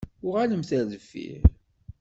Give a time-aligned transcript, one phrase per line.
[0.25, 1.41] Uɣalemt ar deffir.